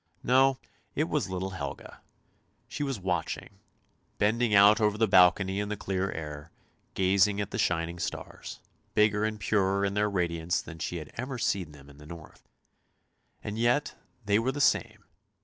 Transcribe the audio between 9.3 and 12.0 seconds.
purer in their radiance than she had ever seen them in